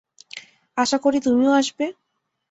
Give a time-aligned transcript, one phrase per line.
[0.77, 1.85] আশাকরি তুমিও আসবে?